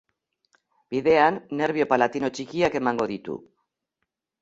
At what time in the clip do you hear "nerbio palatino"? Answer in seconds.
1.61-2.33